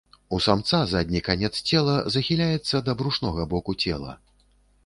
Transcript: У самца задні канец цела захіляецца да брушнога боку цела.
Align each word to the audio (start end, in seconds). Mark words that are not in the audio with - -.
У 0.35 0.37
самца 0.45 0.79
задні 0.93 1.21
канец 1.27 1.51
цела 1.69 1.95
захіляецца 2.15 2.81
да 2.89 2.97
брушнога 3.03 3.49
боку 3.53 3.81
цела. 3.85 4.21